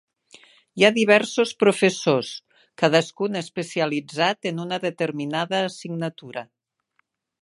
Hi 0.79 0.83
ha 0.85 0.89
diversos 0.93 1.51
professors, 1.63 2.31
cadascun 2.83 3.39
especialitzat 3.41 4.51
en 4.53 4.63
una 4.65 4.79
determinada 4.87 5.61
assignatura. 5.67 6.45